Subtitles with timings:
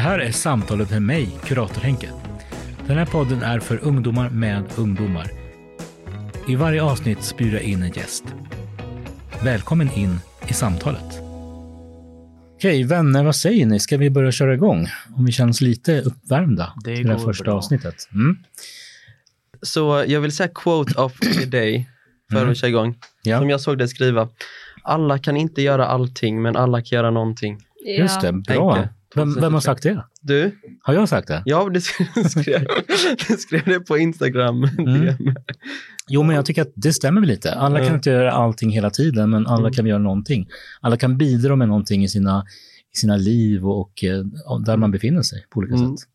[0.00, 2.08] här är samtalet med mig, Kurator Henke.
[2.86, 5.30] Den här podden är för ungdomar med ungdomar.
[6.48, 8.24] I varje avsnitt bjuder jag in en gäst.
[9.44, 10.18] Välkommen in
[10.48, 11.20] i samtalet.
[12.54, 13.80] Okej, vänner, vad säger ni?
[13.80, 14.86] Ska vi börja köra igång?
[15.16, 17.54] Om vi känns lite uppvärmda Det till det här första bra.
[17.54, 17.94] avsnittet.
[18.14, 18.36] Mm.
[19.62, 21.88] Så jag vill säga quote of the day
[22.30, 22.50] för Mm.
[22.50, 22.94] att köra igång.
[23.22, 24.28] Ja, Som jag såg dig skriva.
[24.82, 27.58] Alla kan inte göra allting, men alla kan göra någonting.
[27.98, 28.32] just det.
[28.32, 28.74] Bra.
[28.74, 30.04] Henke, Vem, vem har sagt det?
[30.20, 30.52] Du?
[30.82, 31.42] Har jag sagt det?
[31.44, 31.80] Ja, du
[32.30, 32.66] skrev,
[33.28, 34.64] du skrev det på Instagram.
[34.64, 35.14] Mm.
[36.12, 37.54] Jo, men jag tycker att det stämmer lite.
[37.54, 37.94] Alla kan Ja.
[37.94, 39.72] inte göra allting hela tiden, men alla Mm.
[39.72, 40.48] kan göra någonting.
[40.80, 42.44] Alla kan bidra med någonting i sina,
[42.94, 44.24] i sina liv och, och eh,
[44.66, 45.96] där man befinner sig på olika Mm.
[45.96, 46.08] sätt.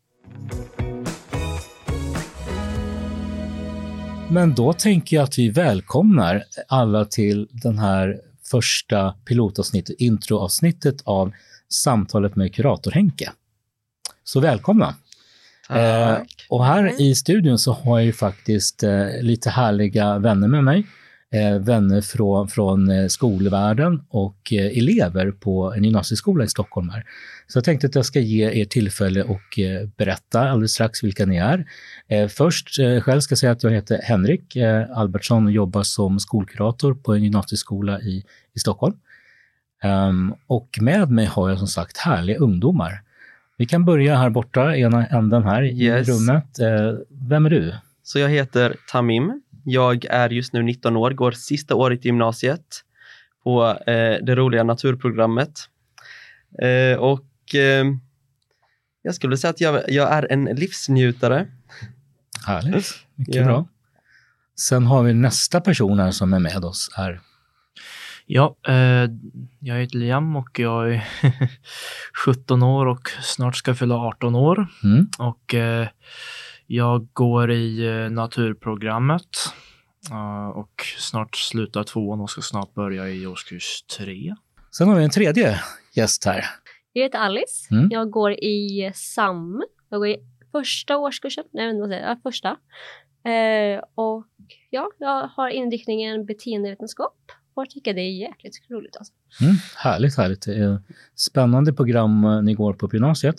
[4.30, 8.16] Men då tänker jag att vi välkomnar alla till den här
[8.50, 11.32] första pilotavsnittet, introavsnittet av
[11.68, 13.32] samtalet med kurator Henke.
[14.24, 14.94] Så välkomna!
[15.70, 20.64] Eh, och här i studion så har jag ju faktiskt eh, lite härliga vänner med
[20.64, 20.86] mig.
[21.32, 26.88] Eh, vänner från, från eh, skolvärlden och eh, elever på en gymnasieskola i Stockholm.
[26.88, 27.04] Här.
[27.46, 31.26] Så jag tänkte att jag ska ge er tillfälle och eh, berätta alldeles strax vilka
[31.26, 31.66] ni är.
[32.28, 34.56] Först själv ska jag säga att jag heter Henrik
[34.94, 38.96] Albertsson och jobbar som skolkurator på en gymnasieskola i, i Stockholm.
[39.82, 43.02] Ehm, och med mig har jag som sagt härliga ungdomar.
[43.56, 46.08] Vi kan börja här borta, ena änden här Yes.
[46.08, 46.58] i rummet.
[46.58, 46.92] Eh,
[47.28, 47.74] vem är du?
[48.02, 49.42] Så jag heter Tamim.
[49.64, 52.64] Jag är just nu 19 år, går sista året i gymnasiet
[53.44, 55.58] på eh, det roliga naturprogrammet.
[56.62, 57.84] Eh, och eh,
[59.02, 61.46] jag skulle säga att jag, jag är en livsnjutare.
[62.46, 63.44] Härligt, mycket Ja.
[63.44, 63.68] bra.
[64.58, 67.20] Sen har vi nästa person här som är med oss här.
[68.28, 69.10] Ja, eh,
[69.60, 71.08] jag heter Liam och jag är
[72.24, 74.66] 17 år och snart ska fylla 18 år.
[74.84, 75.06] Mm.
[75.18, 75.88] Och eh,
[76.66, 79.28] jag går i eh, naturprogrammet
[80.10, 84.34] eh, och snart slutar tvåan och ska snart börja i årskurs tre.
[84.70, 85.60] Sen har vi en tredje
[85.96, 86.44] gäst här.
[86.92, 87.74] Jag heter Alice.
[87.74, 87.88] Mm.
[87.90, 89.62] Jag går i SAM.
[89.88, 90.16] Jag går i
[90.52, 91.44] första årskursen.
[91.52, 92.10] Nej, vad säger jag?
[92.10, 92.48] Ja, första.
[93.30, 94.26] Eh, och
[94.70, 97.16] ja, jag har inriktningen beteendevetenskap
[97.56, 98.96] får tycker det är jäkligt roligt.
[98.96, 99.12] Alltså.
[99.40, 100.42] Mm, härligt, härligt.
[100.42, 100.78] Det är
[101.14, 103.36] spännande program eh, ni går på på gymnasiet.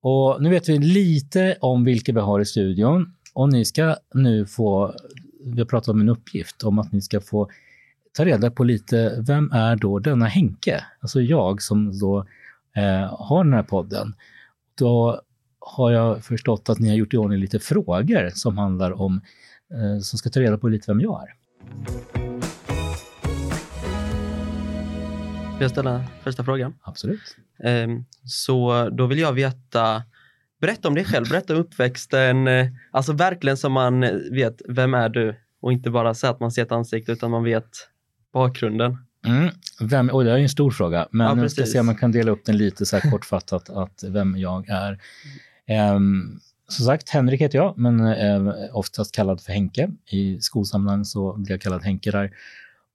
[0.00, 4.46] Och nu vet vi lite om vilka vi har i studion och ni ska nu
[4.46, 4.94] få,
[5.44, 7.50] vi har pratat om en uppgift, om att ni ska få
[8.12, 10.84] ta reda på lite, vem är då denna Henke?
[11.00, 12.18] Alltså jag som då
[12.76, 14.14] eh, har den här podden.
[14.74, 15.20] Då
[15.58, 19.20] har jag förstått att ni har gjort i ordning lite frågor som handlar om,
[19.74, 22.23] eh, som ska ta reda på lite vem jag är.
[25.54, 26.74] Får jag ställa första frågan?
[26.82, 27.36] Absolut.
[27.64, 30.02] Ehm, Så då vill jag veta,
[30.60, 34.00] berätta om dig själv, berätta om uppväxten, eh, alltså verkligen så man
[34.30, 35.34] vet, vem är du?
[35.60, 37.88] Och inte bara så att man ser ett ansikte utan man vet
[38.32, 38.98] bakgrunden.
[39.26, 39.48] Mm.
[39.80, 42.12] Vem, oj, det är en stor fråga, men Ja, jag ska se om man kan
[42.12, 44.98] dela upp den lite så här kortfattat, att vem jag är.
[45.94, 49.90] Um, som sagt, Henrik heter jag, men eh, oftast kallad för Henke.
[50.06, 52.30] I skolsammanhang så blir jag kallad Henke där.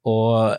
[0.03, 0.55] Och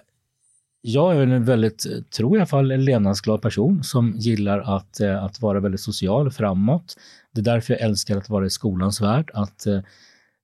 [0.82, 4.76] jag är en väldigt, eh, tror jag i alla fall, en levnadsglad person som gillar
[4.76, 6.96] att, eh, att vara väldigt social framåt.
[7.34, 9.80] Det är därför jag älskar att vara i skolans värld, att eh,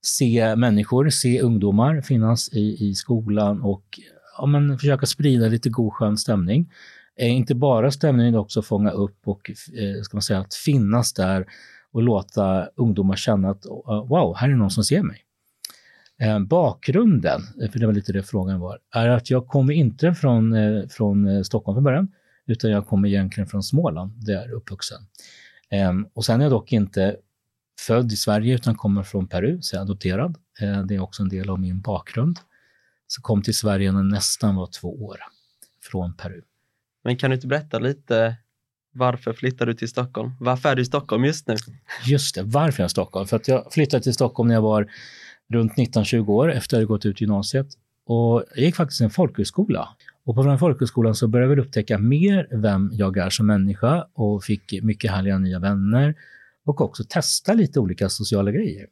[0.02, 4.00] se människor, se ungdomar finnas i, i skolan och
[4.38, 6.72] ja, men försöka sprida lite god skön stämning.
[7.18, 11.12] Eh, inte bara stämningen, utan också fånga upp och eh, ska man säga, att finnas
[11.12, 11.47] där
[11.92, 13.66] och låta ungdomar känna att
[14.08, 15.25] wow, här är någon som ser mig.
[16.21, 20.15] Eh, bakgrunden, eh, för det var lite det frågan var, är att jag kommer inte
[20.15, 22.12] från, eh, från Stockholm från början,
[22.47, 24.99] utan jag kommer egentligen från Småland, där jag är uppvuxen.
[25.71, 27.16] Eh, och sen är jag dock inte
[27.87, 30.37] född i Sverige, utan kommer från Peru, så jag är adopterad.
[30.84, 32.38] Det är också en del av min bakgrund.
[33.06, 35.16] Så kom till Sverige när jag nästan var två år,
[35.83, 36.42] från Peru.
[37.04, 38.36] Men kan du inte berätta lite
[38.92, 40.33] varför flyttade du till Stockholm?
[40.41, 41.57] Varför är du i Stockholm just nu?
[42.07, 43.27] Just det, varför jag är i Stockholm?
[43.27, 44.91] För att jag flyttade till Stockholm när jag var
[45.53, 47.66] runt 19-20 år efter att jag gått ut gymnasiet.
[48.07, 49.89] Och jag gick faktiskt en folkhögskola.
[50.25, 54.45] Och på den folkhögskolan så började jag upptäcka mer vem jag är som människa och
[54.45, 56.15] fick mycket härliga nya vänner
[56.65, 58.87] och också testa lite olika sociala grejer.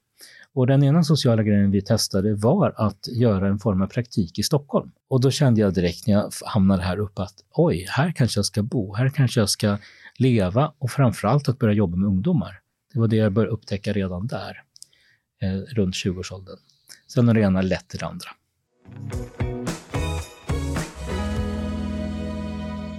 [0.54, 4.42] Och den ena sociala grejen vi testade var att göra en form av praktik i
[4.42, 4.90] Stockholm.
[5.08, 8.46] Och då kände jag direkt när jag hamnade här uppe att oj, här kanske jag
[8.46, 9.78] ska bo, här kanske jag ska
[10.16, 12.60] leva och framförallt att börja jobba med ungdomar.
[12.92, 14.62] Det var det jag började upptäcka redan där,
[15.42, 16.58] Eh, runt 20-årsåldern.
[17.06, 18.30] Sen har det ena lett till det andra.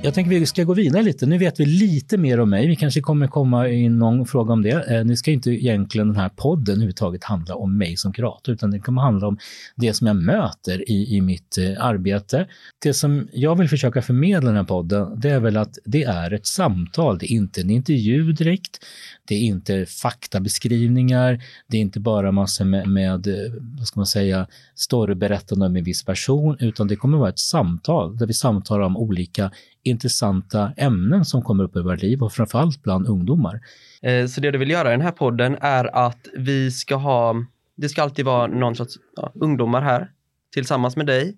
[0.06, 1.25] Jag tänker vi ska gå vidare lite.
[1.25, 2.68] Nu vet vi lite mer om mig.
[2.68, 4.96] Vi kanske kommer komma i någon fråga om det.
[4.96, 8.72] Eh, nu ska inte egentligen den här podden överhuvudtaget handla om mig som kurator, utan
[8.72, 9.38] det kommer handla om
[9.75, 12.48] det som jag möter i, i mitt eh, arbete.
[12.84, 16.04] Det som jag vill försöka förmedla i den här podden, det är väl att det
[16.04, 17.18] är ett samtal.
[17.18, 18.86] Det är inte en intervju direkt.
[19.28, 21.44] Det är inte faktabeskrivningar.
[21.68, 25.84] Det är inte bara massor med, med eh, vad ska man säga, storyberättande om en
[25.84, 29.51] viss person, utan det kommer vara ett samtal där vi samtalar om olika
[29.86, 33.62] intressanta ämnen som kommer upp i vårt liv och framförallt bland ungdomar.
[34.02, 37.36] Eh, så det du vill göra i den här podden är att vi ska ha,
[37.76, 40.12] det ska alltid vara någon sorts ja, ungdomar här
[40.54, 41.38] tillsammans med dig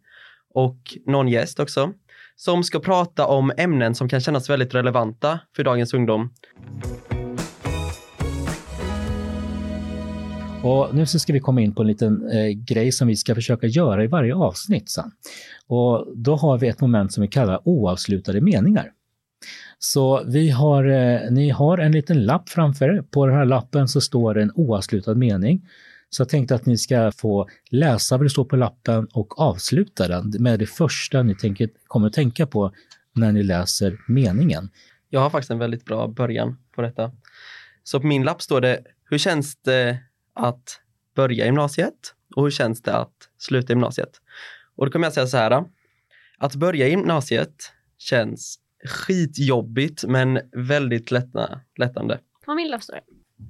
[0.53, 1.93] och någon gäst också
[2.35, 6.29] som ska prata om ämnen som kan kännas väldigt relevanta för dagens ungdom.
[10.63, 13.35] Och nu så ska vi komma in på en liten eh, grej som vi ska
[13.35, 15.11] försöka göra i varje avsnitt sen.
[15.67, 18.91] Och då har vi ett moment som vi kallar oavslutade meningar.
[19.79, 23.01] Så vi har, eh, ni har en liten lapp framför er.
[23.01, 25.67] På den här lappen så står det en oavslutad mening.
[26.09, 30.07] Så jag tänkte att ni ska få läsa vad det står på lappen och avsluta
[30.07, 32.71] den med det första ni tänker, kommer att tänka på
[33.15, 34.69] när ni läser meningen.
[35.09, 37.11] Jag har faktiskt en väldigt bra början på detta.
[37.83, 38.79] Så på min lapp står det,
[39.09, 39.97] hur känns det
[40.37, 40.81] att
[41.15, 44.21] börja gymnasiet och hur känns det att sluta gymnasiet?
[44.75, 45.63] Och då kommer jag säga så här,
[46.37, 52.17] att börja gymnasiet känns skitjobbigt men väldigt lätta, lättande.
[52.45, 53.01] På min det.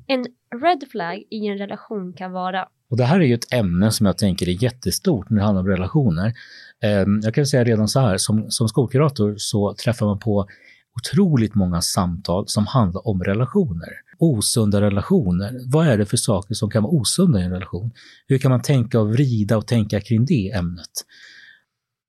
[0.07, 0.25] En
[0.61, 4.05] red flag i en relation kan vara Och det här är ju ett ämne som
[4.05, 6.33] jag tänker är jättestort när det handlar om relationer.
[6.81, 10.47] Ehm, Jag kan säga redan så här, som, som skolkurator så träffar man på
[10.95, 13.89] otroligt många samtal som handlar om relationer.
[14.19, 15.59] Osunda relationer.
[15.65, 17.91] Vad är det för saker som kan vara osunda i en relation?
[18.27, 20.91] Hur kan man tänka och vrida och tänka kring det ämnet?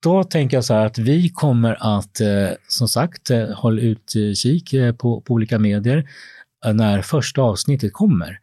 [0.03, 4.73] Då tänker jag så här att vi kommer att, eh, som sagt, eh, hålla utkik
[4.73, 6.09] eh, på, på olika medier
[6.75, 8.39] när första avsnittet kommer.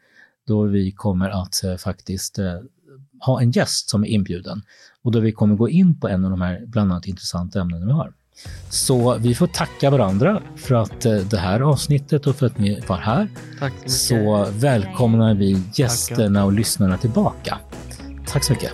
[0.47, 2.39] Då vi kommer att faktiskt
[3.19, 4.61] ha en gäst som är inbjuden
[5.03, 7.85] och då vi kommer gå in på en av de här bland annat intressanta ämnena
[7.85, 8.13] vi har.
[8.69, 12.83] Så vi får tacka varandra för att eh, det här avsnittet och för att ni
[12.87, 13.27] var här.
[13.59, 13.91] Tack så mycket.
[13.91, 17.57] Så välkomnar vi gästerna och lyssnarna tillbaka.
[18.27, 18.73] Tack så mycket.